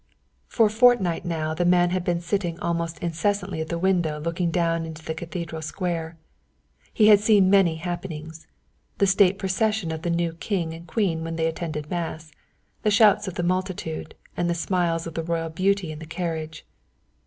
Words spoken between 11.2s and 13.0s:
when they attended Mass, the